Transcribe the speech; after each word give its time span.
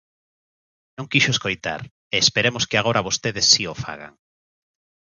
Non 0.97 1.09
quixo 1.11 1.31
escoitar, 1.33 1.81
e 2.13 2.15
esperemos 2.25 2.63
que 2.69 2.77
agora 2.77 3.05
vostedes 3.07 3.45
si 3.53 3.63
o 3.73 3.75
fagan. 3.83 4.13